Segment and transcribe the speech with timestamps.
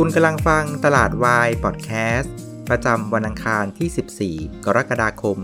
[0.00, 2.34] คุณกำลังฟังตลาดวายพอดแคสต์
[2.68, 5.38] ประจำวันอังคารที่ 14 กรกฎาคม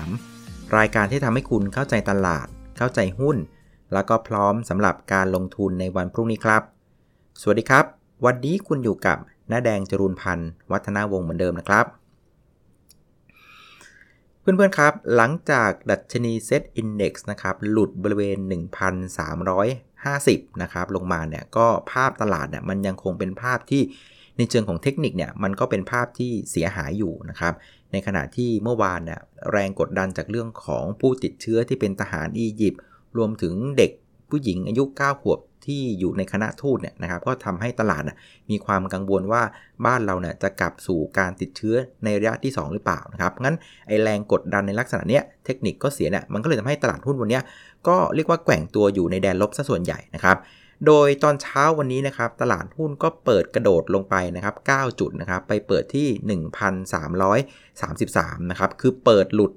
[0.00, 2.46] 2563 รายการที่ทำให้คุณเข้าใจตลาด
[2.78, 3.36] เข้าใจหุ้น
[3.92, 6.62] แล้วก็พร้อมสำหรับการลงทุนในวันพรุ่งนี้ครับ
[7.40, 7.84] สวัสดีครับ
[8.24, 9.18] วันนี้คุณอยู่กับ
[9.50, 11.86] น้าแดงจรูนพันธ์วัฒนาวงศ์เหมือนเดิมนะครับ
[14.40, 18.38] เพื่อนๆครับ หลังจากดัชนีเซตอินดี x นะครับ หลุดบริเวณ
[20.10, 23.82] 50 นะครับ ลงมาเนี่ยก็ภาพตลาดเนี่ยมันยังคงเป็นภาพที่
[24.38, 27.54] ในเชิงของเทคนิคเนี่ยมันก็เป็นภาพที่เสียหายอยู่นะครับ
[27.92, 29.20] ในขณะที่เมื่อวานเนี่ย
[29.52, 32.80] แรงกดดันจากเรื่องของผู้ติดเชื้อที่เป็นทหารอียิปต์
[33.16, 33.90] รวมถึงเด็ก
[34.30, 38.02] ผู้หญิงอายุ 9 ขวบที่อยู่ในคณะทูตเนี่ยนะครับก็ทำให้ตลาด
[38.50, 39.42] มีความกังวลว่า
[39.86, 43.56] บ้านเราเนี่ยจะกลับสู่การติดเชื้อในระยะที่ 2 หรือเปล่านะครับงั้น
[43.88, 47.40] ไอแรงกดดันในลักษณะเนี้ยเทคนิคก็เสียเนี่ยมันก็เลยทำให้ตลาดหุ้นวันนี้
[47.88, 50.36] ก็เรียกว่าแกว่งตัวอยู่ในแดนลบซะส่วนใหญ่นะครับ
[50.86, 59.52] โดยตอนเช้าวันนี้นะครับตลาดหุ้นก็เปิดกระโดดลงไปนะครับ 9 จุดนะครับ ไปเปิดที่ 1,333 นะครับ คือเปิดหลุด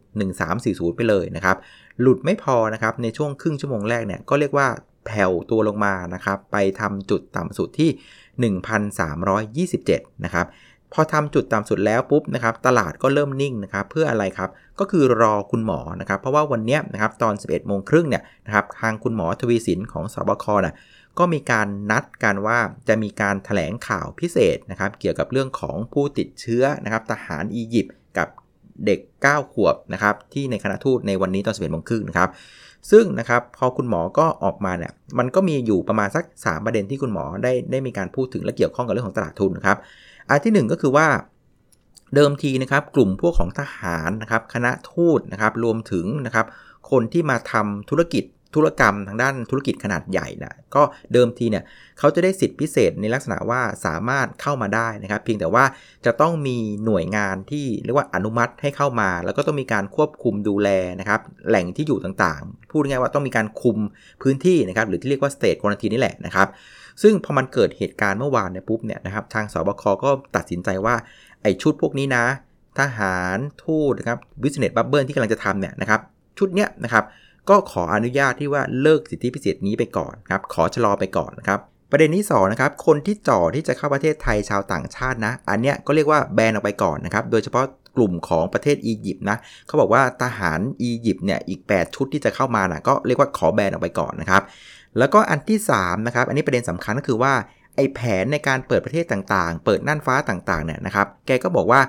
[0.45, 1.57] 1340 ไปเลยนะครับ
[2.01, 4.67] หลุดไม่พอนะครับ ในช่วงครึ่งชั่วโมงแรกเนี่ยก็เรียกว่า
[5.05, 7.89] แผ่วตัวลงมานะครับ ไปทำจุดต่ำสุดที่
[9.71, 10.45] 1,327 นะครับ
[10.97, 20.75] พอทำจุดต่ำสุดแล้วปุ๊บนะครับตลาดก็เริ่มนิ่งนะครับเพื่ออะไรครับก็คือรอคุณหมอนะครับเพราะว่าวันนี้นะครับตอน 11โมงครึ่งเนี่ยนะครับทางคุณหมอทวีสินของสบคนะ
[21.19, 28.27] ก็มีการนัดกันว่าจะมีการถแถลงข่าวพิเศษนะครับเกี่ยวกับเรื่องของผู้ติดเชื้อนะครับทหารอียิปต์กับ
[28.85, 32.29] เด็ก 9 ขวบนะครับที่ในคณะทูตในวันนี้ตอน 11โมงครึ่งนะครับ
[32.91, 39.77] ซึ่งนะครับพอคุณหมอก็ออกมาเนี่ยมันก็มีอยู่ประมาณสัก 3 ประเด็นที่คุณหมอได้ได้มีการพูดถึงและเกี่ยวข้องกับเรื่องของตลาดทุนนะครับ
[40.29, 41.07] อันที่ 1 ก็คือว่า
[42.15, 46.45] เดิมทีนะครับกลุ่มพวกของทหารนะครับคณะทูตนะครับรวมถึงนะครับ
[46.91, 48.23] คนที่มาทำธุรกิจ
[48.55, 50.83] ธุรกรรมทางด้านธุรกิจขนาดใหญ่นะก็
[51.13, 51.63] เดิมทีเนี่ย
[51.99, 55.65] เขาจะได้สิทธิพิเศษในลักษณะว่าสามารถเข้ามาได้นะครับ เพียงแต่ว่า
[56.05, 60.69] จะต้องมีหน่วยงานที่เรียกว่าอนุมัติให้เข้ามา แล้วก็ต้องมีการควบคุมดูแล
[60.99, 63.77] นะครับ แหล่งที่อยู่ต่างๆ พูดง่ายๆว่าต้องมีการคุม
[64.21, 66.47] พื้นที่นะครับ หรือที่เรียกว่า state quarantine นี่แหละนะครับ
[67.01, 70.95] ซึ่งพอมันเกิดเหตุการณ์เมื่อวานเนี่ยปุ๊บเนี่ยนะครับทางสบคก็ตัดสินใจว่า
[71.41, 72.25] ไอ้ชุดพวกนี้นะ
[72.79, 76.01] ทหารทูตนะครับ business bubble ที่กำลังจะทำเนี่ยนะครับ
[76.37, 77.03] ชุดเนี้ยนะครับ
[77.49, 81.59] ก็ขออนุญาตที่ว่าเลิกสิทธิพิเศษนี้ไปก่อนครับขอชะลอไปก่อนนะครับ
[81.91, 94.43] ประเด็นที่2นะครับคนที่จ่อที่จะเข้าประเทศไทยชาวต่างชาตินะ อันเนี้ยก็เรียกว่าแบนออกไปก่อนนะครับโดยเฉพาะกลุ่มของประเทศอียิปต์นะเขาบอกว่าทหารอียิปต์เนี่ยอีก 8 ชุดที่จะเข้ามานะก็เรียกว่าขอแบนออกไปก่อนนะครับ
[94.97, 97.33] แล้วก็อันที่3นะครับอันนี้ประเด็นสำคัญก็คือว่า
[97.75, 101.81] ไอ้แผนในการเปิดประเทศต่างๆ เปิดน่านฟ้าต่างๆเนี่ยนะครับแกก็บอกว่า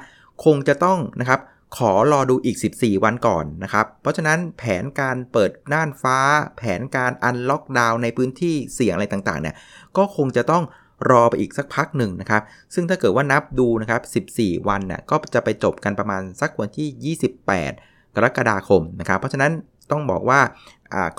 [0.44, 1.40] คงจะต้องนะครับ
[1.76, 6.18] ขอรอดูอีก 14 วันก่อนนะครับ เพราะฉะนั้นแผนการเปิดน่านฟ้า
[6.58, 9.56] แผนการอันล็อกดาวน์ในพื้นที่เสี่ยงอะไรต่างๆเนี่ย
[9.96, 10.64] ก็คงจะต้อง
[11.10, 12.42] รอไปอีกสักพักหนึ่งนะครับ
[12.74, 19.52] ซึ่งถ้าเกิดว่านับดูนะครับ 14 วันน่ยก็จะไปจบกันประมาณสักวันที่ 28 กรกฎาคมนะครับ เพราะฉะนั้น
[19.90, 20.40] ต้องบอกว่า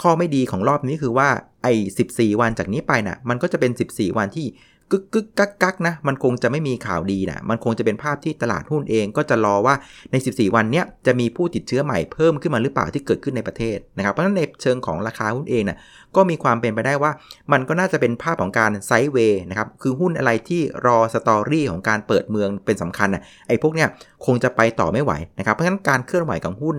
[0.01, 1.29] ข้อไม่ดีของรอบนี้คือว่า
[1.63, 1.73] ไอ้
[2.07, 4.45] 14 วันจากนี้ไปนะ่ะมันก็จะเป็น 14 วันที่
[4.91, 9.75] กึกกึกกักกักนะ มันคงจะไม่มีข่าวดีนะมันคงจะเป็นภาพที่ตลาดหุ้นเองก็จะรอว่า
[10.11, 15.77] ใน 14 วันนี้จะมีผู้ติดเชื้อใหม่เพิ่มขึ้นมาหรือเปล่าที่เกิดขึ้นในประเทศนะครับ เพราะฉะนั้นในเชิงของราคาหุ้นเองนะ่ะ
[16.15, 17.11] ก็มีความเป็นไปได้ว่า
[17.51, 23.87] มันก็น่าจะเป็นภาพของการไซด์เวย์นะครับ คือหุ้นอะไรที่รอสตอรี่ของการเปิดเมืองเป็นสำคัญนะไอ้พวกเนี้ย
[24.25, 26.77] คงจะไปต่อไม่ไหวนะครับ เพราะฉะนั้นการเคลื่อนไหวของหุ้น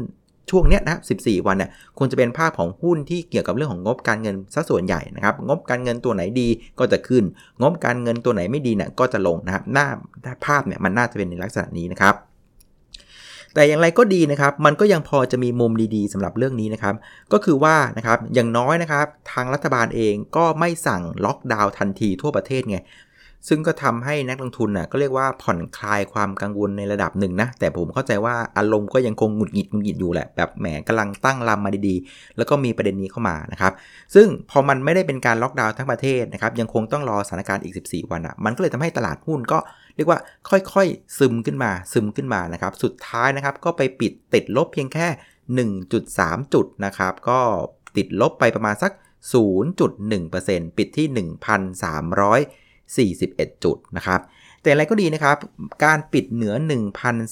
[0.50, 6.48] ช่วงเนี้ยนะ14 วันเนี่ยควรจะเป็นภาพของหุ้นที่เกี่ยวกับเรื่องของงบการเงินซะส่วนใหญ่นะครับ งบการเงินตัวไหนดี
[6.78, 7.24] ก็จะขึ้น
[7.62, 9.86] งบการเงินตัวไหนไม่ดีเนี่ยก็จะลงนะครับ หน้า
[10.44, 12.14] ภาพเนี่ยมันน่าจะเป็นในลักษณะนี้นะครับ
[13.54, 16.94] แต่อย่างไรก็ดีนะครับ มันก็ยังพอจะมีมุมดีๆสำหรับเรื่องนี้นะครับ
[17.32, 22.78] ก็คือว่านะครับ อย่างน้อยนะครับ ทางรัฐบาลเองก็ไม่สั่งล็อกดาวน์ทันทีทั่วประเทศไง
[23.48, 33.72] ซึ่งก็ทำให้นักลงทุนน่ะก็เรียกว่าผ่อนคลายความกังวลในระดับหนึ่งนะ แต่ผมเข้าใจว่าอารมณ์ก็ยังคงหงุดหงิดหงุดหงิดอยู่แหละ แบบแหมกำลังตั้งลำมาดีๆ แล้วก็มีประเด็นนี้เข้ามานะครับ
[34.14, 39.58] ซึ่งพอมันไม่ได้เป็นการล็อกดาวน์ทั้งประเทศนะครับ ยังคงต้องรอสถานการณ์อีก 14 วันอะ มันก็เลยทำให้ตลาดหุ้นก็
[39.96, 40.18] เรียกว่า
[40.50, 45.08] ค่อยๆ ซึมขึ้นมาซึมขึ้นมานะครับ สุดท้ายนะครับก็ไปปิดติดลบเพียงแค่
[45.76, 47.40] 1.3 จุดนะครับ ก็
[47.96, 48.92] ติดลบไปประมาณสัก
[49.84, 51.06] 0.1%ปิดที่
[51.40, 54.20] 1,300 41 จุดนะครับ
[54.62, 55.36] แต่อะไรก็ดีนะครับ
[55.84, 56.54] การปิดเหนือ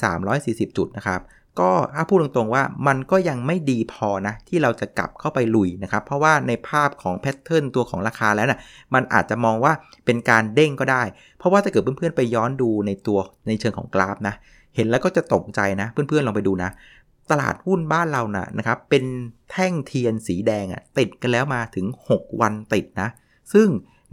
[0.00, 1.20] 1,340 จุดนะครับ
[1.60, 8.60] ก็ถ้าพูดตรงๆว่ามันก็ยังไม่ดีพอนะ ที่เราจะกลับเข้าไปลุยนะครับ เพราะว่าในภาพของแพทเทิร์นตัวของราคาแล้วนะ่ะ
[8.94, 9.72] มันอาจจะมองว่า
[10.06, 11.02] เป็นการเด้งก็ได้
[11.38, 14.34] เพราะว่าถ้าเกิดเพื่อนๆไปย้อนดูในตัวในเชิงของกราฟนะ
[14.76, 16.70] เห็นแล้วก็จะตกใจนะเพื่อนๆลองไปดูนะ
[17.30, 19.04] ตลาดหุ้นบ้านเรานะ่ะนะครับเป็น
[19.50, 23.08] แท่งเทียนสีแดงอะ่ะติดกันแล้วมาถึง 6 วันติดนะ
[23.52, 23.68] ซึ่ง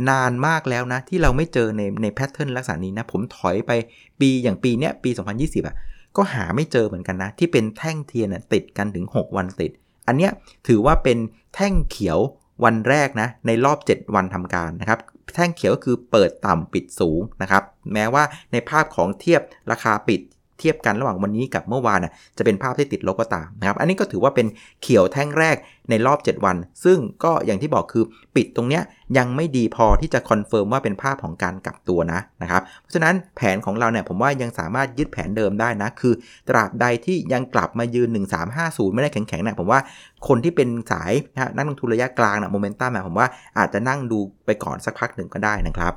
[0.09, 3.71] นานมากแล้วนะ ที่เราไม่เจอในใน pattern ลักษณะนี้นะ ผมถอยไป
[4.19, 5.09] ปีอย่างปีเนี้ยปี
[5.39, 5.75] 2020 อะ
[6.17, 9.71] ก็หาไม่เจอเหมือนกันนะ ที่เป็นแท่งเทียนติดกันถึง 6 วันติด
[10.07, 10.31] อันเนี้ย
[10.67, 11.17] ถือว่าเป็น
[11.55, 12.19] แท่งเขียว
[12.63, 14.99] วันแรกนะ ในรอบ 7 วันทำการนะครับ
[15.35, 17.63] แท่งเขียวก็คือเปิดต่ำปิดสูงนะครับ
[17.93, 19.41] แม้ว่าในภาพของเทียบ
[19.71, 20.21] ราคาปิด
[20.59, 24.47] เทียบกันระหว่างวันนี้กับเมื่อวานนะจะเป็นภาพที่ติดลบก็ตามนะครับ อันนี้ก็ถือว่าเป็น
[24.81, 25.55] เขียวแท่งแรก
[25.89, 28.03] ในรอบ 7 วัน ซึ่งก็อย่างที่บอกคือ
[28.35, 28.83] ปิดตรงเนี้ย
[29.17, 36.13] ยังไม่ดีพอที่จะ confirm ว่าเป็นภาพของการกลับตัวนะนะครับ เพราะฉะนั้นแผนของเราเนี่ยผมว่ายังสามารถยึดแผนเดิมได้นะ คือ
[36.49, 38.09] ตราบใดที่ยังกลับมายืน
[38.51, 39.79] 1350 ไม่ได้แข็งๆเนี่ยผมว่า
[40.27, 41.11] คนที่เป็นสาย
[41.55, 43.27] นักลงทุนระยะกลางนะโมเมนตัมผมว่า
[43.57, 45.93] อาจจะนั่งดูไปก่อนสักพักหนึ่งก็ได้นะครับ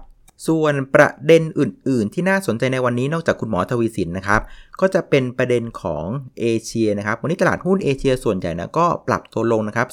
[0.47, 4.41] ส่วนประเด็นอื่น ๆ ที่น่าสนใจในวันนี้นอกจากคุณหมอทวีสินนะครับ
[4.81, 6.05] ก็จะเป็นประเด็นของ
[6.41, 9.89] เอเชียนะครับ วันนี้ตลาดหุ้นเอเชียส่วนใหญ่นะก็ปรับตัวลงนะครับ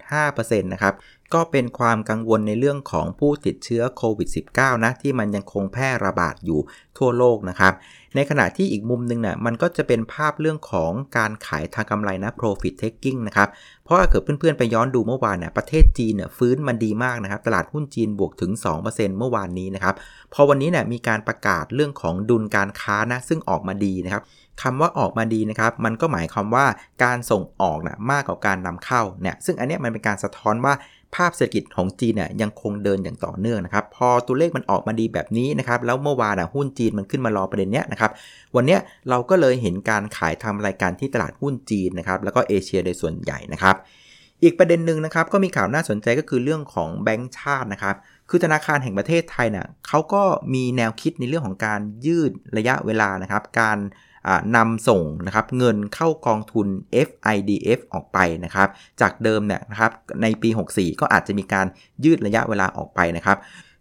[0.00, 0.94] 0.5%นะครับ
[1.34, 6.60] ก็เป็นความกังวลในเรื่องของผู้ติดเชื้อโควิด -19 นะที่มันยังคงแพร่ระบาดอยู่
[6.98, 7.72] ทั่วโลกนะครับ
[8.14, 13.48] ในขณะที่อีกมุมหนึ่งนะ่ะมันก็จะเป็นภาพเรื่องของการขายทางกำไรนะ profit taking นะครับ
[13.84, 18.52] เพราะว่าเกิดเพื่อนๆ ไปย้อนดูเมื่อวานเนี่ยประเทศจีนเนี่ยฟื้นมันดีมากนะครับ ตลาดหุ้นจีนบวกถึง
[18.84, 19.94] 2%เมื่อวานนี้นะครับ
[20.34, 24.22] พอวันนี้เนี่ยมีการประกาศเรื่องของดุลการค้านะซึ่งออกมาดีนะครับ
[24.62, 26.66] คำว่าออกมาดีนะครับ มันก็หมายความว่า
[27.04, 30.74] การส่งออกนะมากกว่าการนำเข้าเนี่ยซึ่งอันนี้มันเป็นการสะท้อนว่า
[31.14, 38.10] ภาพเศรษฐกิจของจีนเนี่ยยังคงเดินอย่างต่อเนื่องนะครับ พอตัวเลขมันออกมาดีแบบนี้นะครับแล้วเมื่อวานหุ้นจีนมันขึ้นมารอประเด็นเนี้ยนะครับ
[38.56, 43.76] วันเนี้ยเราก็เลยเห็นการขายทำรายการที่ตลาดหุ้นจีนนะครับแล้วก็เอเชียโดยส่วนใหญ่นะครับ
[44.42, 47.96] อีกประเด็นหนึ่งนะครับก็มีข่าวน่าสนใจก็คือเรื่องของแบงก์ชาตินะครับ
[48.30, 50.22] คือธนาคารแห่งประเทศไทยเนะ่ยเขาก็
[50.54, 53.78] มีแนวคิดในเรื่องของการยืดระยะเวลานะครับการ
[54.56, 56.66] นำส่งนะครับเงินเข้ากองทุน
[57.08, 58.68] FIDF ออกไปนะครับ
[59.00, 59.92] จากเดิมเนี่ยนะครับ
[60.22, 61.66] ในปี 64 ก็อาจจะมีการ
[62.04, 63.38] ยืดระยะเวลาออกไปนะครับ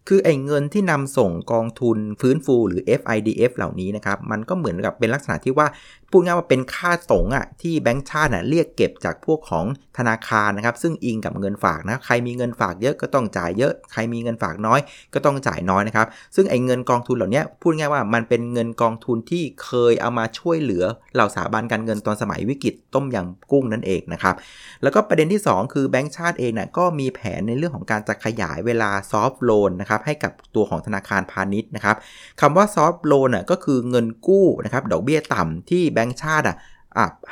[0.08, 5.68] คือไอ้เงินที่นำส่งกองทุนฟื้นฟูหรือ FIDF เหล่านี้นะครับ มันก็เหมือนกับเป็นลักษณะที่ว่า
[6.12, 9.66] พูดง่ายว่าเป็นค่าส่งอะที่แบงก์ชาติอะเรียกเก็บจากพวกของ
[9.98, 14.80] ธนาคารนะครับ ซึ่งอิงกับเงินฝากนะใครมีเงินฝากเยอะก็ต้องจ่ายเยอะ ใครมีเงินฝากน้อย
[15.14, 20.84] ก็ต้องจ่ายน้อยนะครับ ซึ่งไอ้เงินกองทุนเหล่านี้พูดง่ายว่ามันเป็นเงินกองทุนที่เคยเอามาช่วยเหลือ
[21.16, 24.36] เหล่าสถาบันการเงินตอนสมัยวิกฤตต้มยำกุ้งนั่นเองนะครับ
[24.84, 31.96] แล้วก็ประเด็นที่ 2 คือแบงก์ชาติเองน่ะก็มีแผนในเรื่องของการจะขยายเวลาซอฟท์โลนนะครับให้กับตัวของธนาคารพาณิชย์นะครับ
[32.42, 36.58] คำว่าซอฟท์โลนอะก็คือเงินกู้นะครับดอกเบี้ยต่ำที่แบงก์ชาติอะ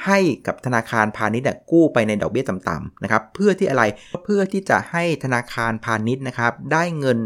[0.06, 3.84] ให้กับธนาคารพาณิชย์กู้ไปในดอกเบี้ยต่ำๆนะครับเพื่อที่อะไร
[4.24, 7.20] เพื่อที่จะให้ธนาคารพาณิชย์นะครับได้เงิน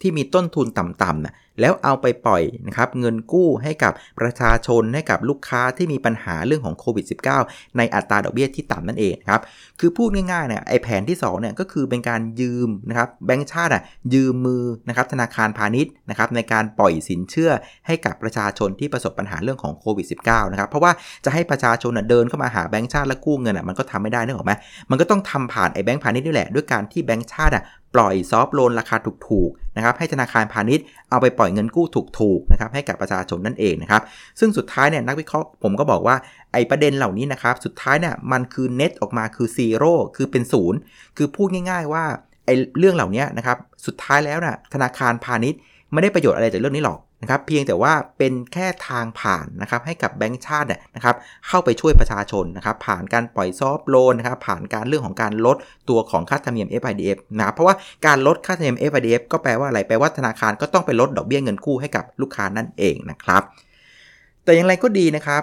[0.00, 1.26] ที่มีต้นทุนต่ำๆ
[1.60, 7.04] แล้วเอาไปปล่อยนะครับเงินกู้ให้กับประชาชนให้กับลูกค้าที่มีปัญหาเรื่องของโควิด
[7.40, 9.42] -19 ในอัตราดอกเบี้ยที่ต่ำนั่นเองครับ
[9.80, 13.82] คือพูดง่ายๆเนี่ยไอแผนที่2เนี่ยก็คือเป็นการยืมนะครับแบงก์ชาติอะ
[14.14, 17.50] ยืมมือนะครับธนาคารพาณิชย์นะครับในการปล่อยสินเชื่อ
[17.86, 20.92] ให้กับประชาชนที่ประสบปัญหาเรื่องของโควิด -19 นะครับเพราะว่า
[21.24, 24.52] จะให้ประชาชนเดินเข้ามาหาแบงก์ชาติแล้วกู้เงินอะมันก็ทำไม่ได้นึกออกไหม
[24.90, 27.64] มันก็ต้องทำผ่านไอแบงก์พาณิชย์นี่แหละด้วยการที่แบงก์ชาติอะ
[27.94, 28.96] ปล่อย soft loan ราคา
[29.28, 31.86] ถูกๆนะครับให้ธนาคารพาณิชย์เอาไปปล่อยเงินกู้
[32.18, 34.02] ถูกๆนะครับให้กับประชาชนนั่นเองนะครับ
[34.40, 36.16] ซึ่งสุดท้ายเนี่ยนักวิเคราะห์ผมก็บอกว่า
[36.52, 40.78] ไอ้ประเด็นเหล่านี้นะครับสุดท้ายเนี่ยมันคือเน็ตออกมาคือ zero คือเป็นศูนย์
[41.16, 42.04] คือพูดง่าย ๆ ว่า
[42.44, 45.60] ไอ้เรื่องเหล่านี้นะครับสุดท้ายแล้วนะ่ะธนาคารพาณิชย์
[45.92, 51.16] ไม่ได้ประโยชน์อะไรจากเรื่องนี้หรอก นะครับเพียงแต่ว่าเป็นแค่ทางผ่านนะครับให้กับแบงก์ชาตินะครับ
[51.48, 55.56] เข้าไปช่วยประชาชนนะครับผ่านการปล่อยซอฟโลนนะครับผ่านการเรื่องของการลด
[55.88, 57.74] ตัวของค่าธรรมเนียม FIDF นะเพราะว่า
[58.06, 63.42] การลดค่าธรรมเนียม FIDF ก็แปลว่าอะไรแปลว่าธนาคารก็ต้องไปลดดอกเบี้ยเงินกู้ให้กับลูกค้านั่นเองนะครับ
[64.44, 65.42] แต่อย่างไรก็ดีนะครับ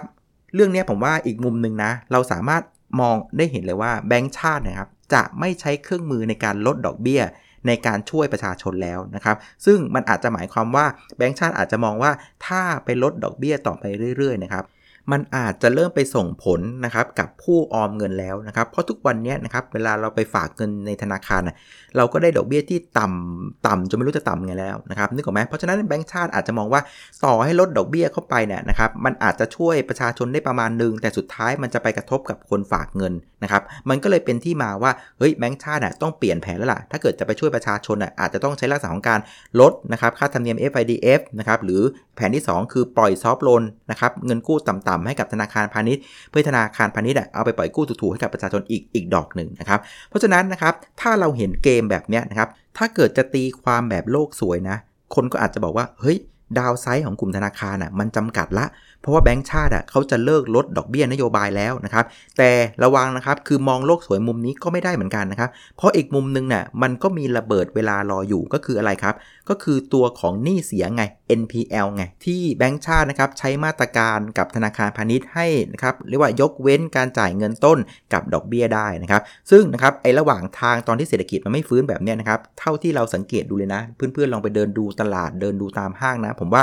[0.54, 2.62] เรื่องนี้ผมว่าอีกมุมหนึ่งนะเราสามารถ
[3.00, 7.22] มองได้เห็นเลยว่าแบงก์ชาตินะครับจะไม่ใช้เครื่องมือในการลดดอกเบี้ย
[7.66, 9.36] ในการช่วยประชาชนแล้วนะครับ
[9.66, 10.86] ซึ่งมันอาจจะหมายความว่า
[11.16, 12.12] แบงก์ชาติอาจจะมองว่า
[12.46, 13.84] ถ้าไปลดดอกเบี้ยต่อไป
[14.16, 14.64] เรื่อยๆนะครับ
[15.12, 21.56] มันอาจจะเริ่มไปส่งผลนะครับกับผู้ออมเงินแล้วนะครับเพราะทุกวันนี้นะครับเวลาเราไปฝากเงินในธนาคารนะ
[21.96, 26.80] เราก็ได้ดอกเบี้ยที่ต่ำต่ำจนไม่รู้จะต่ำไงแล้วนะครับนึกออกไหมเพราะฉะนั้นแบงก์ชาติอาจจะมองว่า
[27.24, 39.20] ต่อให้ลดดอกเบี้ยเข้าไปเนี่ยนะครับมันอาจจะช่วยประชาชนได้ประมาณนึงแต่สุดท้ายมันจะไปกระทบกับคนฝากเงินนะครับมันก็เลยเป็นที่มาว่าเฮ้ยแบงก์ชาติน่ะต้องเปลี่ยนแผนแล้วล่ะถ้าเกิดจะไปช่วยประชาชนอะอาจจะต้องใช้ลักษณะของการ
[39.60, 41.82] ลดนะครับค่าธรรมเนียม FIDF นะครับหรือ
[42.16, 52.48] แผนที่ 2 คือปล่อยซอฟโลนนะครับเงินกู้ต่ำๆให้กับธนาคารพาณิชย์ เพื่อธนาคารพาณิชย์เอาไปปล่อยกู้ถูกๆให้กับประชาชนอีกอีกดอกหนึ่งนะครับ เพราะฉะนั้นนะครับถ้าเราเห็นเกมแบบนี้นะครับ
[52.78, 54.76] ถ้าเกิดจะตีความแบบโลกสวยนะ
[55.14, 56.18] คนก็อาจจะบอกว่าเฮ้ย
[56.58, 58.66] ดาวไซด์ของกลุ่มธนาคารอะมันจำกัดละ
[59.00, 62.04] เพราะว่าแบงก์ชาติอะเขาจะเลิกลดดอกเบี้ยนโยบายแล้วนะครับ
[62.38, 62.50] แต่
[62.84, 69.14] ระวังนะครับคือมองโลกสวยมุมนี้ก็ไม่ได้เหมือนกันนะครับ เพราะอีกมุมนึงเนี่ยมันก็มีระเบิดเวลารออยู่ก็คืออะไรครับ
[69.48, 71.02] ก็คือตัวของหนี้เสียไง
[71.40, 77.78] NPL ไง ที่แบงก์ชาตินะครับใช้มาตรการกับธนาคารพาณิชย์ให้นะครับเรียกว่ายกเว้นการจ่ายเงินต้น
[78.12, 86.62] กับดอกเบี้ยได้นะครับ ซึ่งนะครับไอ้ระหว่างทางตอนที่เศรษฐกิจมันไม่ฟื้นแบบนี้นะครับเท่าที่เราสังเกตดูเลยนะ เพื่อนๆลองไปเดินดูตลาดเดินดูตามห้างนะ ผมว่า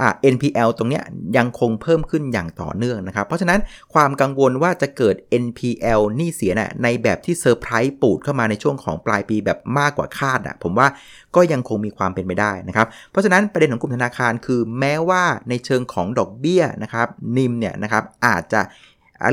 [0.00, 1.02] อ่า NPL ตรงเนี้ย
[1.36, 3.60] ยังคงเพิ่มขึ้นอย่างต่อเนื่องนะครับ เพราะฉะนั้น
[3.94, 5.14] ความกังวลว่าจะเกิด
[5.44, 10.88] NPL หนี้เสียนะ่ะในแบบที่เซอร์ไพรส์ปูดเข้ามาในช่วงของปลายปีแบบมากกว่าคาดอะผมว่า
[11.36, 18.62] ก็ยังคงมีความเป็นไปได้นะครับ เพราะฉะนั้นประเด็นของกลุ่มธนาคารคือแม้ว่าในเชิงของดอกเบี้ยนะครับนิมเนี่ยนะครับอาจจะ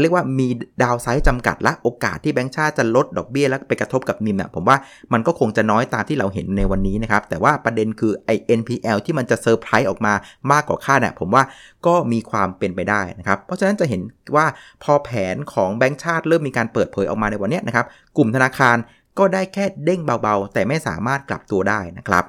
[0.01, 0.47] เรียกว่ามี
[0.83, 4.77] ดาวไซด์จำกัดและโอกาสที่แบงก์ชาติจะลดดอกเบี้ยแล้วไปกระทบกับนิมเนี่ยผมว่า
[5.13, 8.29] มันก็คงจะน้อยตามที่เราเห็นในวันนี้นะครับ แต่ว่าประเด็นคือไอ
[8.59, 10.13] NPL ที่มันจะเซอร์ไพรส์ออกมา
[10.51, 11.43] มากกว่าคาดเนี่ยผมว่า
[11.85, 14.01] ก็มีความเป็นไปได้นะครับ เพราะฉะนั้นจะเห็น
[14.35, 14.45] ว่า
[14.83, 17.85] พอแผนของแบงก์ชาติเริ่มมีการเปิดเผยออกมาในวันนี้นะครับ
[18.17, 18.77] กลุ่มธนาคาร
[19.17, 22.25] ก็ได้แค่เด้งเบาๆ แต่ไม่สามารถกลับตัวได้นะครับ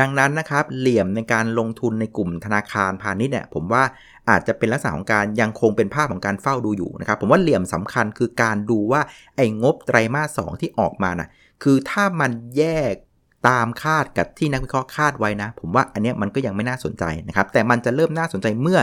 [0.00, 3.82] ดังนั้นนะครับเหลี่ยมในการลงทุนในกลุ่มธนาคารพาณิชย์เนี่ยผมว่า
[4.30, 9.00] อาจจะเป็นลักษณะของการยังคงเป็นภาพของการเฝ้าดูอยู่นะครับ ผมว่าเหลี่ยมสำคัญคือการดูว่า
[9.36, 11.28] ไอ้งบไตรมาสสที่ออกมานะ่ะ
[11.62, 12.94] คือถ้ามันแยก
[13.48, 18.80] ตามคาดกับที่นักวิเคราะห์คาดไว้นะ ผมว่าอันนี้มันก็ยังไม่น่าสนใจนะครับ แต่มันจะเริ่มน่าสนใจเมื่อ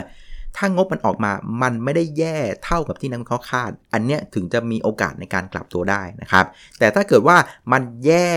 [0.57, 1.31] ถ้างบมันออกมา
[1.61, 6.45] มันไม่ได้แย่เท่ากับที่นักวิเคราะห์คาด อันเนี้ยถึงจะมีโอกาสในการกลับตัวได้นะครับ
[6.79, 7.37] แต่ถ้าเกิดว่า
[7.71, 8.29] มันแย่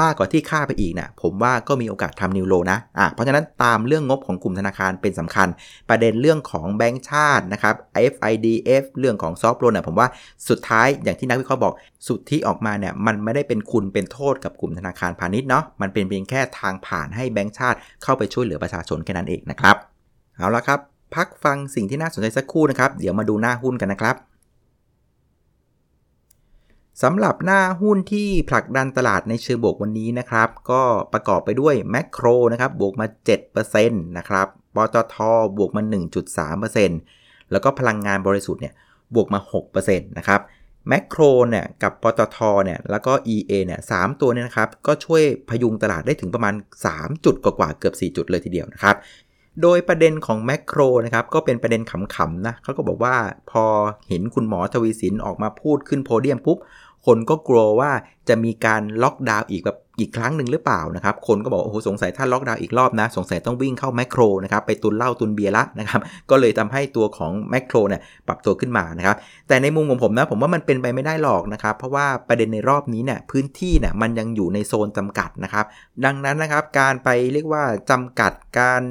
[0.00, 5.48] มากกว่าที่ค่าไปอีกเนะี่ยผมว่าก็มีโอกาสทำนิวโลนะอะเพราะฉะนั้นตามเรื่องงบของกลุ่มธนาคารเป็นสำคัญ
[5.88, 7.74] ประเด็นเรื่องของแบงก์ชาตินะครับ
[8.12, 10.08] FIDF เรื่องของซอฟต์โลนเนี่ยผมว่า
[10.48, 11.74] สุดท้ายอย่างที่นักวิเคราะห์บอก
[12.08, 19.76] สุดที่ออกมาเนี่ยมันไม่ได้เป็นคุณเป็นโทษกับกลุ่มธนาคารพาณิชย์เนาะมันเป็นเพียงแค่ทางผ่านให้แบงก์ชาติเข้าไปช่วยเหลือประชาชนแค่นั้นเองนะครับ
[20.36, 20.80] เอาละครับ
[21.14, 24.16] พักฟังสิ่งที่น่าสนใจสักครู่นะครับ เดี๋ยวมาดูหน้าหุ้นกันนะครับ
[27.02, 30.82] สำหรับหน้าหุ้นที่ผลักดันตลาดในเชิงบวกวันนี้นะครับ ก็
[31.12, 33.06] ประกอบไปด้วยแมคโครนะครับบวกมา
[33.46, 34.46] 7%นะครับ
[34.76, 35.16] ปตท
[35.58, 35.82] บวกมา
[36.46, 38.74] 1.3%แล้วก็พลังงานบริสุทธิ์เนี่ย
[39.14, 39.40] บวกมา
[39.74, 40.40] 6%นะครับ
[40.88, 46.54] แมคโครเนี่ยกับปตทเนี่ยแล้วก็ EA เนี่ยสามตัวเนี่ยนะครับ ก็ช่วยพยุงตลาดได้ถึงประมาณ
[46.88, 48.96] 3 จุดกว่าเกือบ 4 จุดเลยทีเดียวนะครับ
[49.62, 53.16] โดยประเด็นของแมคโครนะครับก็เป็นประเด็นขำๆนะเขาก็บอกว่า
[53.50, 53.64] พอ
[54.08, 56.58] เห็นคุณหมอทวีสินออกมาพูดขึ้นโพเดียมปุ๊บ
[57.06, 57.90] คนก็กลัวว่า
[58.28, 66.00] จะมีการล็อกดาวน์อีกแบบ อีกครั้งหนึ่งหรือเปล่านะครับ คนก็บอกโอ้โหสงสัยถ้าล็อกดาวน์อีกรอบนะ สงสัยต้องวิ่งเข้าแมคโครนะครับไปตุนเหล้าตุนเบียร์ละนะครับ
[66.30, 69.16] ก็เลยทำให้ตัวของแมคโครเนี่ยปรับตัวขึ้นมานะครับ
[69.48, 75.64] แต่ในมุมของผมนะผมว่ามันเป็นไปไม่ได้หรอกนะครับ เพราะว่าประเด็นในรอบนี้เนี่ยพื้นที่เนี่ยมันยังอยู่ในโซนจำกัดนะครับ
[76.04, 78.82] ดังนั้นนะครับการไปเรียกว่าจำกัดการ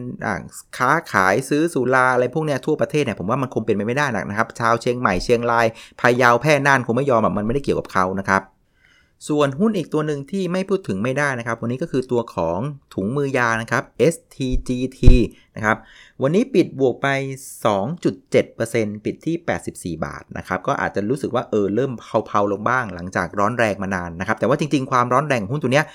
[0.77, 5.65] ค้าขายซื้อสุราอะไรพวกเนี้ยทั่วประเทศเนี่ยผมว่ามันคงเป็นไปไม่ได้นะครับ ชาวเชียงใหม่เชียงราย
[6.01, 8.43] พะเยาแพร่น่านคงไม่ยอมแบบมันไม่ได้เกี่ยวกับเขานะครับ
[9.27, 12.59] ส่วนหุ้นอีกตัวหนึ่งที่ไม่พูดถึงไม่ได้นะครับ วันนี้ก็คือตัวของ
[12.93, 15.01] ถุงมือยานะครับ STGT
[15.55, 15.77] นะครับ
[16.21, 17.07] วันนี้ปิดบวกไป
[17.85, 19.35] 2.7%ปิดที่
[19.97, 21.91] 84 บาทนะครับ ก็อาจจะรู้สึกว่าเออเริ่ม
[22.25, 25.85] เผาๆลงบ้างหลังจากร้อนแรงมานานนะครับ แต่ว่าจริงๆ ความร้อนแรงหุ้นตัวเนี้ย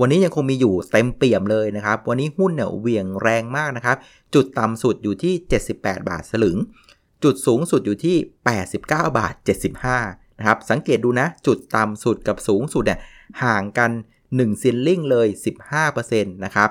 [0.00, 3.96] วันนี้ยังคงมีอยู่เต็มเปี่ยมเลยนะครับ วันนี้หุ้นเนี่ยเวียงแรงมากนะครับ
[4.34, 5.34] จุดต่ำสุดอยู่ที่
[5.72, 6.56] 78 บาทสลึง
[7.24, 8.16] จุดสูงสุดอยู่ที่
[8.68, 8.80] 89
[9.18, 9.34] บาท
[9.86, 12.98] 75 นะครับ สังเกตดูนะ จุดต่ำสุดกับสูงสุดเนี่ย
[13.42, 13.90] ห่างกัน
[14.26, 15.28] 1 ซิลลิงเลย
[15.86, 16.70] 15%นะครับ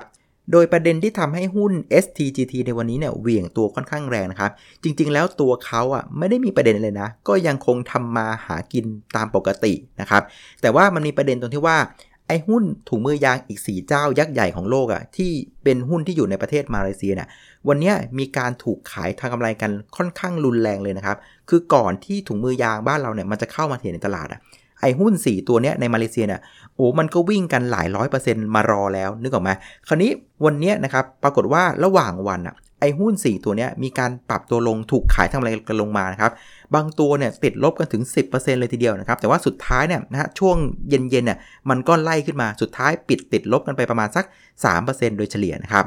[0.52, 1.72] โดยประเด็นที่ทำให้หุ้น
[2.04, 4.50] STGT ในวันนี้เนี่ยเหวี่ยงตัวค่อนข้างแรงนะครับ
[4.82, 8.84] จริงๆ แล้วตัวเขาอะไม่ได้มีประเด็นเลยนะ ก็ยังคงทำมาหากิน
[9.16, 10.22] ตามปกตินะครับ
[10.62, 11.78] แต่ว่ามันมีประเด็นตรงที่ว่า
[12.26, 15.30] ไอ้หุ้นถุงมือยางอีก 4 เจ้ายักษ์ใหญ่ของโลกอะ่ะที่
[15.64, 17.28] เป็นหุ้นที่อยู่ในประเทศมาเลเซียเนี่ย
[17.68, 21.16] วันนี้มีการถูกขายทางกำไรกันค่อนข้างรุนแรงเลยนะครับ
[21.50, 24.40] คือก่อนที่ถุงมือยางบ้านเราเนี่ยมันจะเข้ามาเห็นในตลาดอะ่ะ
[24.80, 26.40] ไอหุ้น 4 ตัวเนี้ยในมาเลเซียเนี่ย
[26.74, 29.50] โอ้มันก็วิ่งกันหลายร้อยเปอร์เซ็นต์มารอแล้ว นึกออกไหม
[29.88, 30.10] คราวนี้
[30.44, 36.32] วันเนี้ยนะครับปรากฏว่าระหว่างวันอะไอหุ้น 4 ตัวเนี้ยมีการปรับตัวลงถูกขายทำอะไรกันลงมานะครับ
[36.74, 40.56] บางตัวเนี่ยติดลบกันถึง 10%เลยทีเดียวนะครับแต่ว่าสุดท้ายเนี่ยนะฮะช่วง
[40.88, 41.38] เย็นๆเนี่ย
[41.70, 44.24] มันก็ไล่ขึ้นมาสุดท้ายปิดติดลบกันไปประมาณสัก
[44.70, 45.84] 3%โดยเฉลี่ยนะครับ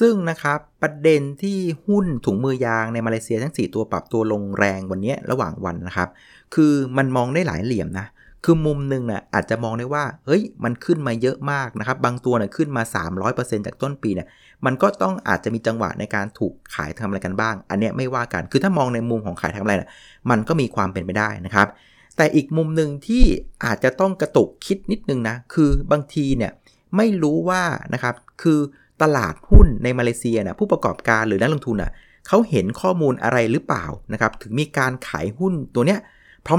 [0.00, 6.08] ซึ่งนะครับประเด็นที่หุ้นถุงมือยางในมาเลเซียทั้ง 4 ตัวปรับตัวลงแรงวันนี้ระหว่างวันนะครับ
[6.54, 8.06] คือมันมองได้หลายเหลี่ยมนะ
[8.44, 12.82] คือมุมหนึ่งนะ่ะอาจจะมองได้ว่าเฮ้ยมันขึ้นมาเยอะมากนะครับ บางตัวนะ่ะขึ้นมา
[13.24, 14.28] 300%จากต้นปีเนี่ย
[14.64, 19.90] มันก็ต้องอาจจะมีจังหวะในการถูกขายทำอะไรกันบ้าง อันเนี้ยไม่ว่ากันคือถ้ามองในมุมของขายทำอะไรน่ะ
[20.30, 21.68] มันก็มีความเป็นไปได้นะครับ
[22.16, 23.24] แต่อีกมุมหนึ่งที่
[23.64, 26.52] อาจจะต้องกระตุกคิดนิดนึงนะคือบางทีเนี่ย
[26.96, 27.62] ไม่รู้ว่า
[27.94, 28.60] นะครับคือ
[29.02, 31.90] ตลาดหุ้นในมาเลเซียนะผู้ประกอบการหรือนักลงทุนอะ
[32.28, 36.00] เขาเห็นข้อมูลอะไรหรือเปล่านะครับถึงมีการขายหุ้นตัวเนี้ย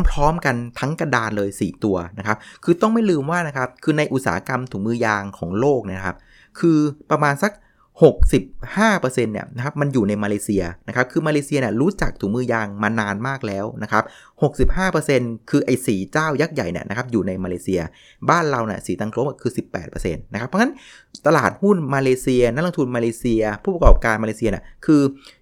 [0.09, 6.17] พร้อม ๆ กันทั้งกระดานเลย 4 ตัวนะครับ คือต้องไม่ลืมว่านะครับ คือในอุตสาหกรรมถุงมือยางของโลกนะครับ
[6.59, 6.77] คือ
[7.11, 7.51] ประมาณสัก
[8.01, 14.03] 65%เนี่ยนะครับมันอยู่ในมาเลเซียนะครับคือมาเลเซียเนี่ยรู้จักถุงมือยางมานานมากแล้วนะครับ
[15.01, 17.81] 65%คือไอ้สีเจ้ายักษ์ใหญ่เนี่ยนะครับอยู่ในมาเลเซีย
[18.29, 19.51] บ้านเราเนี่ยสีตังโครบคือ
[19.83, 20.73] 18%นะครับเพราะฉะนั้น
[21.27, 25.01] ตลาดหุ้นมาเลเซียนักลงทุนมาเลเซีย ผู้ประกอบการมาเลเซียเนี่ยคือ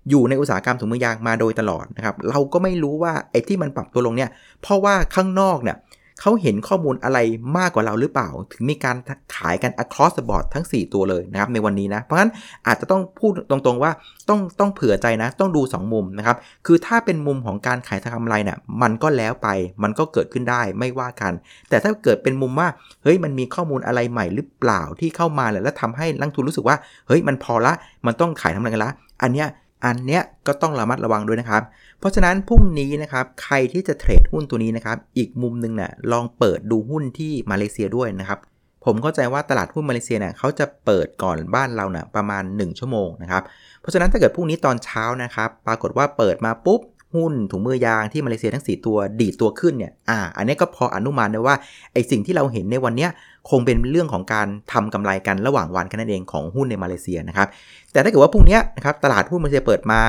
[0.09, 4.29] อยู่ในอุตสาหกรรมถุงมือยางมาโดยตลอดนะครับเราก็ไม่รู้ว่าไอ้ที่มันปรับตัวลงเนี่ย
[4.61, 5.77] เพราะว่าข้างนอกเนี่ย
[6.21, 7.19] เขาเห็นข้อมูลอะไร
[7.57, 8.97] มากกว่าเราหรือเปล่า ถึงมีการ
[9.35, 12.31] ขายกัน across the board ทั้ง 4 ตัวเลยนะครับในวันนี้นะ เพราะฉะนั้น
[12.67, 13.91] อาจจะต้องพูดตรงๆว่า
[14.29, 19.47] ต้องต้องเผื่อใจนะ ต้องดู 2 มุมนะครับ คือถ้าเป็นมุมของการขายทางกำไรเนี่ยมันก็แล้วไป
[19.83, 21.33] มันก็เกิดขึ้นได้ไม่ว่ากัน
[21.69, 22.67] แต่ถ้าเกิดเป็นมุมว่า
[23.03, 26.75] เฮ้ยมันมีข้อมูลอะไรใหม่หรือเปล่าที่เข้ามาแล้วทำให้นักทุนรู้สึกว่า
[27.07, 27.73] เฮ้ยมันพอละ
[28.05, 28.91] มันต้องขายทำอะไรกันละ
[29.23, 29.49] อันเนี้ย
[29.85, 31.63] อันเนี้ยก็ต้องระมัดระวังด้วยนะครับ
[32.01, 38.39] เพราะฉะนั้นพรุ่งนี้นะครับใครที่จะเทรดหุ้นตัวนี้นะครับอีกมุมนึงนะ่ะลองเปิดดูหุ้นที่มาเลเซียด้วยนะครับ
[38.85, 43.43] ผมเข้าใจว่าตลาดหุ้นมาเลเซียเนี่ยเขาจะเปิดก่อนบ้านเราเนะ่ยประมาณ 1 ชั่วโมงนะครับ
[43.81, 46.81] เพราะฉะนั้นถ้าเกิดพรุ่งนี้ตอนเช้านะครับปรากฏว่าเปิดมาปุ๊บ
[47.15, 51.55] หุ้นถุงมือยางที่มาเลเซียทั้ง 4 ตัวดีดตัวขึ้นเนี่ยอ่าอันนี้ก็พออนุมานได้ว่า
[51.93, 53.07] ไอสิ่งที่เราเห็นในวันนี้
[53.49, 57.47] คงเป็นเรื่องของการทำกำไรกันระหว่างวันแค่นั้นเองของหุ้นในมาเลเซียนะครับ
[57.91, 60.01] แต่ถ้าเกิดว่าพรุ่งนี้นะครับตลาดหุ้นมาเลเซียเปิดมา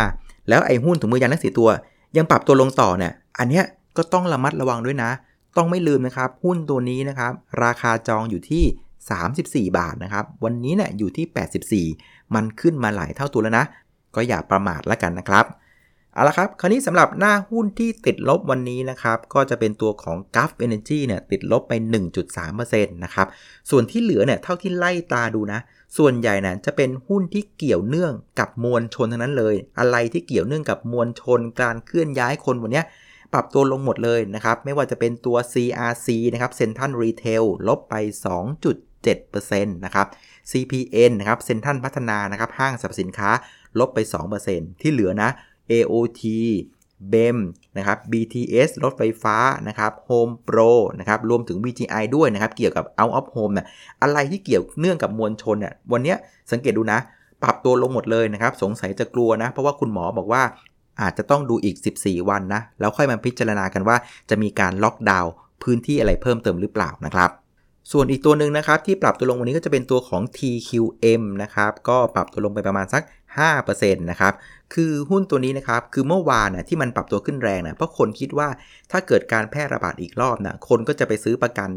[0.48, 1.68] แล้วไอ้หุ้นถุงมือยางทั้ง4ตัว
[2.16, 3.62] ยังปรับตัวลงต่อเนี่ยอันนี้
[3.96, 5.10] ก็ต้องระมัดระวังด้วยนะ
[5.56, 7.32] ต้องไม่ลืมนะครับ หุ้นตัวนี้นะครับ
[7.64, 8.64] ราคาจองอยู่ที่
[9.70, 13.66] 34 บาทนะครับ วันนี้เนี่ยอยู่ที่ 84 มันขึ้นมาหลายเท่าตัวแล้วนะ
[14.14, 15.44] ก็อย่าประมาทแล้วกันนะครับ
[16.14, 21.72] เอาละครับ คราวนี้สำหรับหน้าหุ้นที่ติดลบวันนี้นะครับ ก็จะเป็นตัวของ g u f Energy เนี่ยติดลบไป
[22.34, 23.26] 1.3%นะครับ
[23.70, 25.60] ส่วนที่เหลือเนี่ยเท่าที่ไล่ตาดูนะ
[25.96, 32.82] ส่วนใหญ่นะจะเป็นหุ้นที่เกี่ยวเนื่องกับมวลชนทั้งนั้นเลย อะไรที่เกี่ยวเนื่องกับมวลชน การเคลื่อนย้ายคนวันนี้
[33.32, 37.94] ปรับตัวลงหมดเลยนะครับ ไม่ว่าจะเป็นตัว CRC นะครับ Central Retail ลบไป
[38.74, 40.06] 2.7%นะครับ
[40.50, 43.30] CPN นะครับ Central พัฒนานะครับห้างสรรพสินค้า
[43.78, 43.98] ลบไป
[44.40, 45.30] 2%ที่เหลือนะ
[45.70, 46.22] AOT
[47.12, 47.36] BEM
[47.78, 49.36] นะครับ BTS รถไฟฟ้า
[49.68, 53.66] นะครับ Home Pro นะครับ รวมถึง BGI ด้วยนะครับ เกี่ยวกับ Out of Home เนี่ย
[54.02, 56.14] อะไรที่เกี่ยวเนื่องกับมวลชนเนี่ยวันนี้
[56.52, 57.00] สังเกตดูนะ
[57.42, 60.42] ปรับตัวลงหมดเลยนะครับ สงสัยจะกลัวนะ เพราะว่าคุณหมอบอกว่า
[61.00, 63.96] อาจจะต้องดูอีก 14 วันนะ แล้วค่อยมาพิจารณากันว่า
[64.30, 67.30] จะมีการล็อกดาวน์พื้นที่อะไรเพิ่มเติมหรือเปล่านะครับ
[67.92, 73.02] ส่วนอีกตัวหนึ่งนะครับที่ปรับตัวลงวันนี้ก็จะเป็นตัวของ TQM นะครับก็ปรับตัวลงไปประมาณสัก
[73.38, 74.34] 5%นะครับ
[74.74, 78.48] คือหุ้นตัวนี้นะครับคือเมื่อวานนะที่มันปรับตัวขึ้นแรงนะเพราะคนคิดว่า
[78.92, 81.70] ถ้าเกิดการแพร่ระบาดอีกรอบนะคนก็จะไปซื้อประกัน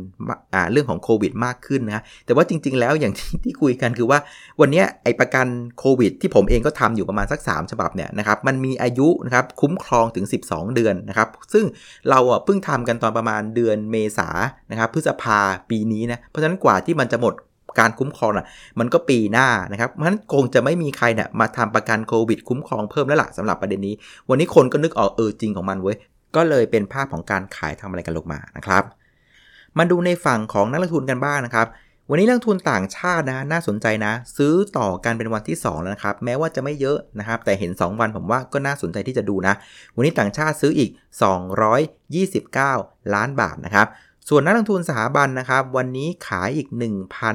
[0.72, 4.20] เรื่องของโควิดมากขึ้นนะแต่ว่าจริง ๆ แล้วอย่างที่ที่คุยกันคือว่า
[4.62, 5.48] วันนี้ไอประกัน
[5.80, 11.66] โควิด ที่ผมเองก็ทำอยู่ประมาณสัก 3 ฉบับเนี่ยนะครับมันมีอายุนะครับคุ้มครองถึง 12 เดือนนะครับซึ่ง
[12.10, 14.30] เราอะเพิ่งทำกันตอนประมาณเดือนเมษา
[14.72, 15.40] นะครับพฤษภา
[15.70, 17.34] ปีนี้นะเพราะฉะนั้นกว่าที่มันจะหมด
[17.80, 18.46] การคุ้มครองอะ
[18.80, 23.94] มันก็ปีหน้านะครับเพราะฉะนั้นคงจะไม่มีใครเนี่ยมาทำประกันโควิดคุ้มครองเพิ่มแล้วล่ะสำหรับประเด็นนี้
[24.30, 25.98] วันนี้คนก็นึกออกเออจริงของมันเว้ย
[26.36, 28.84] ก็เลยเป็นภาพของการขายทำอะไรกันลงมานะครับ
[29.78, 31.68] มาดูในฝั่งของนักลงทุนกันบ้างนะครับ
[32.10, 39.54] วันนี้นักทุนต่างชาตินะน่าสนใจนะ ซื้อต่อกันเป็นวันที่ 2 แล้วนะครับ แม้ว่าจะไม่เยอะนะครับ แต่เห็น 2 วันผมว่าก็น่าสนใจที่จะดูนะ
[39.96, 40.90] วันนี้ต่างชาติซื้ออีก
[42.42, 43.88] 229 ล้านบาทนะครับ
[44.30, 46.68] ส่วนนักลงทุนสถาบันนะครับ วันนี้ขายอีก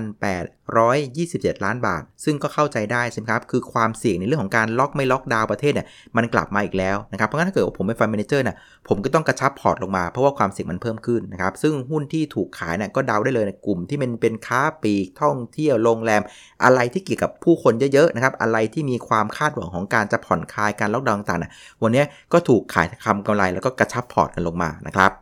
[0.08, 8.56] 1,827 ล้านบาท ซึ่งก็เข้าใจได้ใช่ไหมครับ คือความเสี่ยงในเรื่องของการล็อกไม่ล็อกดาวน์ประเทศเนี่ยมันกลับมาอีกแล้วนะครับ เพราะงั้นถ้าเกิดว่าผมเป็น fund manager เนี่ย
[8.88, 16.22] ผมก็ต้องกระชับพอร์ตลงมาเพราะว่าความเสี่ยงมันเพิ่มขึ้นนะครับ ซึ่งหุ้นที่ถูกขายเนี่ยก็เดาได้เลยในกลุ่มที่มันเป็นค้าปลีกท่องเที่ยวโรงแรม
[16.64, 25.12] อะไรที่เกี่ยวกับผู้คนเยอะๆนะครับอะไรที่มีความคาดหวังของการจะผ่อนคลายการล็อกดาวน์ต่างๆวันนี้ก็ถูกขายทำกำไรแล้วก็กระชับพอร์ตกันลงมานะครับ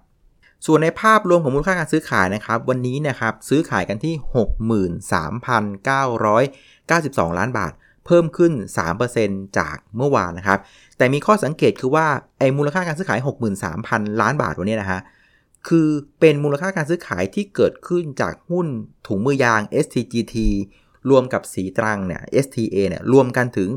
[0.67, 4.15] ส่วนในภาพรวมของมูลค่าการซื้อขายนะครับ วันนี้นะครับซื้อขายกันที่
[7.29, 7.73] 63,992 ล้านบาท
[8.07, 8.53] เพิ่มขึ้น
[9.05, 10.59] 3%จากเมื่อวานนะครับ
[10.99, 12.07] แต่มีข้อสังเกตคือว่า
[12.39, 13.21] ไอ้มูลค่าการซื้อขาย
[13.71, 15.01] 63,000 ล้านบาทวันนี้นะฮะ
[15.69, 15.89] คือ
[16.21, 18.67] เป็นมูลค่าการซื้อขายที่เกิดขึ้นจากหุ้น
[19.07, 20.37] ถุงมือยาง STGT
[21.11, 23.69] รวมกับสีตรังเนี่ย STA เนี่ยรวมกันถึง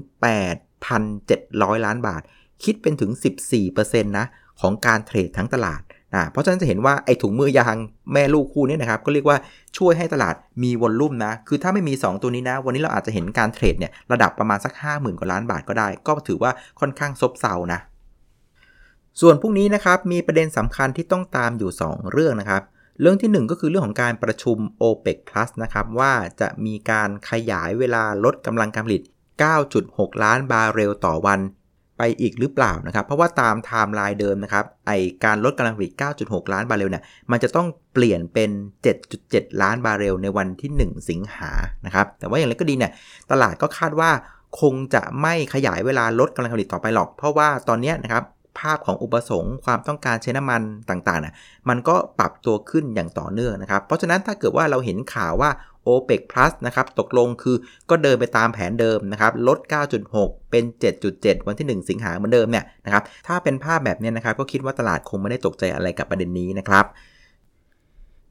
[0.70, 2.22] 8,700 ล้านบาท
[2.64, 3.12] คิดเป็นถึง
[3.62, 4.26] 14%นะ
[4.62, 5.82] ของการเทรดทั้งตลาด
[6.14, 7.76] อ่าเพราะฉะนั้นจะเห็นว่าไอ้ถุงมือยาง
[8.14, 9.38] แม่ลูกคู่นี้นะครับก็เรียกว่า
[9.78, 17.80] ช่วยให้ตลาดมีวอลลุ่มนะ คือถ้าไม่มี 2 ตัวนี้นะ วันนี้เราอาจจะเห็นการเทรดเนี่ยระดับประมาณสัก 50,000 กว่าล้านบาทก็ได้ ก็ถือว่าค่อนข้างซบเซานะ
[19.22, 22.62] ส่วนพรุ่งนี้นะครับมีประเด็นสำคัญที่ต้องตามอยู่ 2 เรื่องนะครับ
[23.02, 29.02] เรื่องที่ 1 ก็คือเรื่องของการประชุม OPEC Plus นะครับว่าจะมีการขยายเวลาลดกำลังการผลิต
[29.62, 31.40] 9.6 ล้านบาร์เรลต่อวัน
[32.02, 34.92] ไปอีกหรือเปล่านะครับ เพราะว่าตามไทม์ไลน์เดิมนะครับ ไอ้
[35.26, 38.50] การลดกำลังผลิต 9.6 ล้านบาร์เรลเนี่ย มันจะต้องเปลี่ยนเป็น
[39.06, 41.52] 7.7 ล้านบาร์เรลในวันที่ 1 สิงหา
[41.86, 42.92] นะครับ แต่ว่าอย่างไรก็ดีเนี่ย
[43.32, 44.12] ตลาดก็คาดว่า
[44.62, 48.24] คงจะไม่ขยายเวลาลดกำลังผลิตต่อไปหรอก เพราะว่าตอนนี้นะครับ
[48.60, 51.36] ภาพของอุปสงค์ความต้องการใช้น้ำมันต่างๆน่ะ
[51.70, 55.50] มันก็ปรับตัวขึ้นอย่างต่อเนื่องนะครับ เพราะฉะนั้นถ้าเกิดว่าเราเห็นข่าวว่า
[55.88, 57.56] OPEC Plus นะครับตกลงคือ
[57.90, 59.60] ก็เดินไปตามแผนเดิมนะครับลด
[60.06, 60.64] 9.6 เป็น
[61.06, 66.86] 7.7 วันที่ 1 สิงหาเหมือนเดิมเนี่ยนะครับถ้าเป็นภาพแบบนี้นะครับก็คิดว่าตลาดคงไม่ได้ตกใจอะไรกับประเด็นนี้นะครับ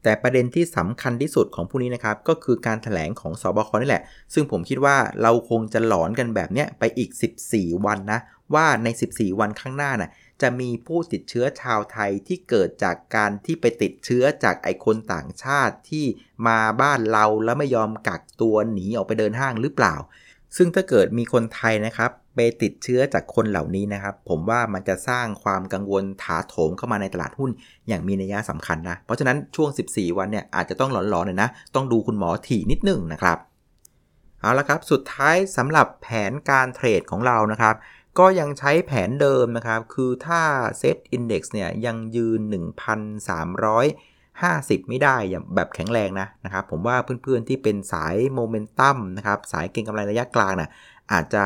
[0.02, 4.02] แต่ประเด็นที่สำคัญที่สุดของผู้นี้นะครับ ก็คือการถแถลงของสบคนี่แหละ
[4.34, 7.10] ซึ่งผมคิดว่าเราคงจะหลอนกันแบบนี้ไปอีก
[7.48, 8.20] 14 วันนะ
[8.54, 10.10] ว่าใน 14 วันข้างหน้านะ่ะ
[10.42, 16.04] จะมีผู้ติดเชื้อชาวไทยที่เกิดจากการที่ไปติดเชื้อจากไอคนต่างชาติที่
[16.46, 19.94] มาบ้านเราแล้วไม่ยอมกักตัวหนีออกไปเดินห้างหรือเปล่า
[20.56, 27.50] ซึ่งถ้าเกิดมีคนไทยนะครับไปติดเชื้อจากคนเหล่านี้นะครับ ผมว่ามันจะสร้างความกังวลถาโถมเข้ามาในตลาดหุ้น
[27.88, 33.38] อย่างมีนัยสำคัญนะ เพราะฉะนั้นช่วง 14 วันเนี่ยอาจจะต้องหลอนๆหน่อยนะ ต้องดูคุณหมอถี่นิดนึงนะครับ
[34.40, 37.74] เอาละครับ สุดท้ายสำหรับแผนการเทรดของเรานะครับ
[38.18, 40.42] ก็ยังใช้แผนเดิมนะครับ คือถ้า
[40.78, 42.40] เซตอินดี x เนี่ยยังยืน
[43.30, 50.70] 1,350 ไม่ได้อย่างแบบแข็งแรงนะนะครับ ผมว่าเพื่อนๆที่เป็นสายโมเมนตัมนะครับ สายเก็งกำไรระยะกลางนะ่ะ
[51.12, 51.44] อาจจะ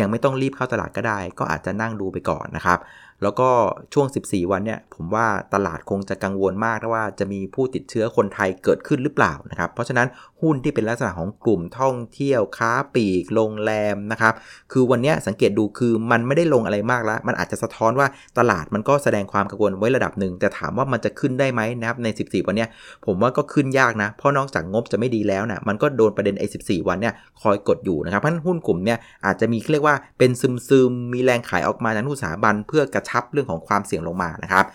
[0.00, 2.78] ยังไม่ต้องรีบเข้าตลาดก็ได้ ก็อาจจะนั่งดูไปก่อนนะครับ
[3.24, 3.48] แล้วก็
[3.94, 10.08] ช่วง 14 วันเนี่ยผมว่าตลาดคงจะกังวลมากว่าจะมีผู้ติดเชื้อคนไทยเกิดขึ้นหรือเปล่านะครับ เพราะฉะนั้น
[10.42, 14.34] หุ้นที่เป็นลักษณะของกลุ่มท่องเที่ยวค้าปลีกโรงแรมนะครับ
[14.72, 18.06] คือวันนี้สังเกตดูคือมันไม่ได้ลงอะไรมากแล้ว มันอาจจะสะท้อนว่า
[18.38, 22.66] ตลาดมันก็แสดงความกังวลไว้ระดับหนึ่งแต่ถามว่ามันจะขึ้นได้ไหมนะครับใน 14 วันเนี้
[23.06, 34.66] ผมว่าก็ขึ้นยากนะเพราะนอกจากงบจะไม่ดีแล้วนะมันก็โดนประเด็นไอ้14 วันเนี่ยคอยกดอยู่นะครับเพราะหุ้นกลุ่มเนี่ยอาจจะมีเรียกว่าเป็นซึมๆมีแรงขายออกมาจากอุตสาบันเพื่อกระชบเรื่องของความเสี่ยงลงมานะครับ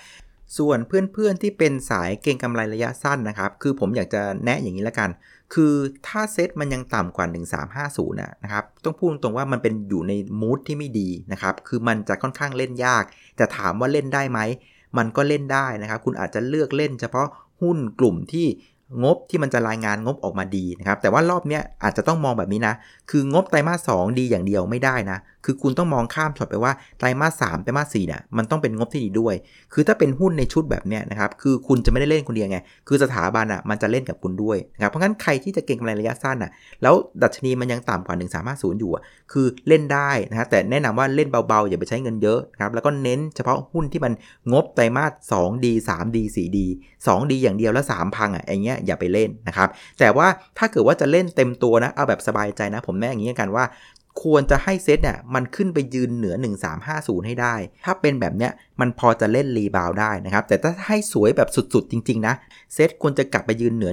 [0.57, 5.09] ส่วนเพื่อนๆที่เป็นสายเก็งกำไรระยะสั้นนะครับ คือผมอยากจะแนะอย่างนี้ละกัน
[5.53, 5.73] คือ
[6.07, 7.25] ถ้าเซ็ตมันยังต่ำกว่า
[7.75, 13.03] 1350นะครับ ต้องพูดตรงว่ามันเป็นอยู่ในมูดที่ไม่ดีนะครับ คือมันจะค่อนข้างเล่นยาก
[13.37, 14.39] แต่ถามว่าเล่นได้ไหม
[14.97, 17.27] มันก็เล่นได้นะครับ คุณอาจจะเลือกเล่นเฉพาะ
[17.61, 18.47] หุ้นกลุ่มที่
[19.03, 22.73] งบที่มันจะรายงานงบออกมาดีนะครับ แต่ว่ารอบนี้อาจจะต้องมองแบบนี้นะ
[23.09, 29.35] คืองบไตรมาสสดีอย่างเดียวไม่ได้นะ คือคุณต้องมองข้ามช็อตไปว่าไตรมาสสามไตรมาสสี่เนี่ย มันต้องเป็นงบที่ดีด้วย
[29.73, 38.15] คือถ้าเป็นหุ้นในชุดแบบเนี้ยนะครับ คือคุณจะไม่ได้เล่นคนเดียวไง คือสถาบันอะมันจะเล่นกับคุณด้วยนะครับ เพราะงั้นใครที่จะเก่งกำไรระยะสั้นอะ แล้วดัชนีมันยังต่ำกว่า
[38.49, 44.13] 1350 อยู่อะ คือเล่นได้นะแต่แนะนำว่าเล่นเบาๆ อย่าไปใช้เงินเยอะนะครับ แล้วก็เน้นเฉพาะหุ้นที่มัน
[44.51, 45.65] งบไตรมาส 2D
[46.35, 46.57] 3D
[47.05, 53.65] 4D 2D อย่างเดียวแล้ว 3 พังอะอย่างเงี้ยอย่าไปเล่นนะครับ แต่ว่าถ้าเกิดว่าจะเล่นเต็มตัวนะเอาแบบสบายใจนะ ผมแนะอย่างนี้กันว่า
[54.23, 56.35] ควรจะให้เซตเนี่ยมันขึ้นไปยืนเหนือ
[56.81, 62.33] 1350 ให้ได้ ถ้าเป็นแบบเนี้ยมันพอจะเล่น rebound ได้นะครับ แต่ถ้าให้สวยแบบสุดๆ จริง ๆ นะ
[62.73, 63.91] เซตควรจะกลับไปยืนเหนือ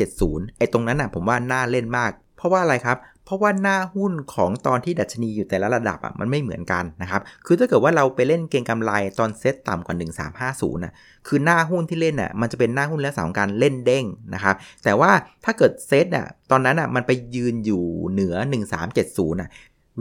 [0.00, 2.96] 1370 ไอ้ตรงนั้นนะผมว่าน่าเล่นมาก เพราะว่าอะไรครับ
[3.30, 9.96] เพราะว่าหน้าหุ้นของตอนที่ดัชนีอยู่แต่ละระดับอะมันไม่เหมือนกันนะครับคือถ้าเกิดว่าเราไปเล่นเก็งกำไรตอนเซตต่ำกว่า
[10.40, 10.94] 1350นะ
[11.26, 15.10] คือหน้าหุ้นที่เล่นอะมันจะเป็นหน้าหุ้นลักษณะของการเล่นเด้งนะครับแต่ว่า
[15.44, 18.34] ถ้าเกิดเซตอะตอนนั้นอะมันไปยืนอยู่เหนือ
[18.88, 19.50] 1370นะ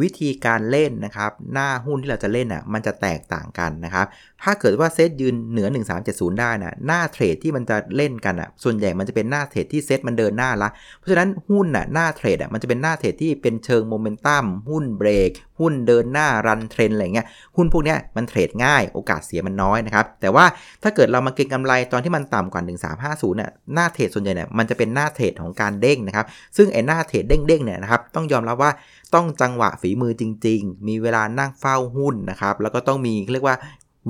[0.01, 4.05] วิธีการเล่นนะครับหน้าหุ้นที่เราจะเล่นอะมันจะแตกต่างกันนะครับ
[4.43, 5.67] ถ้าเกิดว่าเซตยืนเหนือ
[6.03, 20.45] 1370 ได้นะหน้าเทรดที่มันจะเล่นกันอะ ส่วนใหญ่มันจะเป็นหน้าเทรดที่เซตมันเดินหน้าละ เพราะฉะนั้นหุ้นอะหน้าเทรดอะมันจะเป็นหน้าเทรดที่เป็นเชิงโมเมนตัมหุ้นเบรก หุ้นเดินหน้า run trend อะไรเงี้ยหุ้นพวกเนี้ยมันเทรดง่ายโอกาสเสียมันน้อยนะครับ แต่ว่า
[20.83, 22.61] ถ้าเกิดเรามาเก็งกำไรตอนที่มันต่ำกว่า
[23.01, 26.25] 1350น่ะหน้าเทรดส่วนใหญ่เนี่ยมันจะเป็นหน้าเทรดของการเด้งนะครับ
[26.57, 28.71] ซึ่งไอ้หน้าเทรดเด้งๆเนี่ยนะครับต้องยอมรับว่า
[29.15, 33.57] ต้องจังหวะฝีมือจริง ๆ มีเวลานั่งเฝ้าหุ้นนะครับแล้วก็ต้องมีเรียกว่า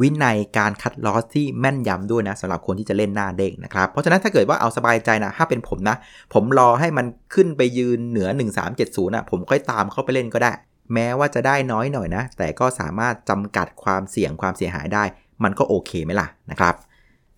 [0.02, 5.96] วินัยการคัดลอสที่แม่นยำด้วยนะสำหรับคนที่จะเล่นหน้าเด้งนะครับ เพราะฉะนั้นถ้าเกิดว่าเอาสบายใจนะถ้าเป็นผมนะ
[6.34, 8.30] ผมรอให้มันขึ้นไปยืนเหนือ
[8.72, 10.52] 1370นะผมค่อยตามเข้าไปเล่นก็ได้
[10.94, 15.04] แม้ว่าจะได้น้อยหน่อยนะ แต่ก็สามารถจำกัดความเสี่ยงความเสียหายได้
[15.44, 16.76] มันก็โอเคไหมล่ะนะครับ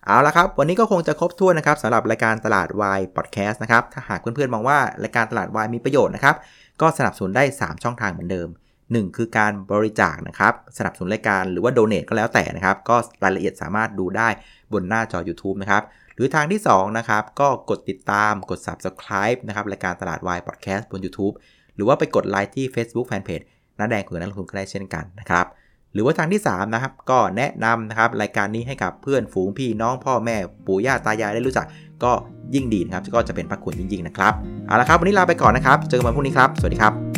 [0.06, 6.36] เอาละครับ วันนี้ก็คงจะครบถ้วนนะครับสำหรับรายการตลาดวายพอดแคสต์นะครับถ้าหากเพื่อนๆมองว่ารายการตลาดวายมีประโยชน์นะครับ
[6.80, 8.48] ก็สนับสนุนได้ 3 ช่องทางเหมือนเดิม
[8.90, 14.28] 1 คือการบริจาคนะครับสนับสนุนรายการหรือว่าโดเน a ก็แล้วแต่นะครับ ก็รายละเอียดสามารถดูได้
[14.72, 15.82] บนหน้าจอ YouTube นะครับ
[16.14, 21.34] หรือทางที่2นะครับก็กดติดตามกด Subscribe นะครับรายการตลาดวายพอดแคสต์บน YouTube
[21.74, 23.44] หรือว่าไปกดไลค์ที่ Facebook Fanpage
[23.78, 25.46] น้าแดงคุณนักลงทุนก็ได้เช่นกันนะครับ
[25.94, 31.66] หรือว่าทางที่ 3 นะครับ ก็แนะนำนะครับรายการนี้ให้กับเพื่อนฝูงพี่น้องพ่อแม่ปู่ย่าตายายได้รู้จัก
[32.04, 32.12] ก็
[32.54, 34.32] ยิ่งดีนะครับ ก็จะเป็นพระคุณจริงๆนะครับ
[34.66, 37.11] เอาละครับ วันนี้ลาไปก่อนนะครับ เจอกันวันพรุ่งนี้ครับ สวัสดีครับ